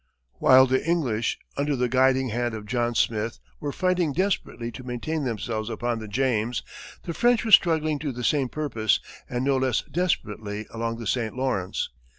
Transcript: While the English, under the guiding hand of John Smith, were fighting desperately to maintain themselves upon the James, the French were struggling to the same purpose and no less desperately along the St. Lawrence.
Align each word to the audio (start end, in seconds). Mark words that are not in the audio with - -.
While 0.39 0.65
the 0.65 0.83
English, 0.83 1.37
under 1.57 1.75
the 1.75 1.87
guiding 1.87 2.29
hand 2.29 2.55
of 2.55 2.65
John 2.65 2.95
Smith, 2.95 3.37
were 3.59 3.71
fighting 3.71 4.13
desperately 4.13 4.71
to 4.71 4.83
maintain 4.83 5.25
themselves 5.25 5.69
upon 5.69 5.99
the 5.99 6.07
James, 6.07 6.63
the 7.03 7.13
French 7.13 7.45
were 7.45 7.51
struggling 7.51 7.99
to 7.99 8.11
the 8.11 8.23
same 8.23 8.49
purpose 8.49 8.99
and 9.29 9.45
no 9.45 9.57
less 9.57 9.83
desperately 9.83 10.65
along 10.71 10.97
the 10.97 11.05
St. 11.05 11.35
Lawrence. 11.35 11.89